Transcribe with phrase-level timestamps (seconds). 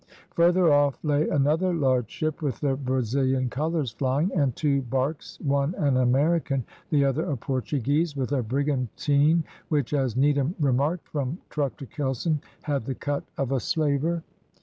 [0.31, 5.75] Further off lay another large ship with the Brazilian colours flying, and two barques, one
[5.75, 11.77] an American, the other a Portuguese, with a brigantine, which, as Needham remarked, from truck
[11.77, 14.23] to kelson had the cut of a slaver.